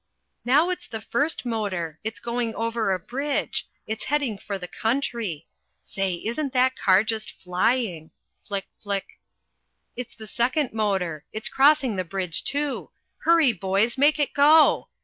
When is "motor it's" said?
1.45-2.19, 10.73-11.49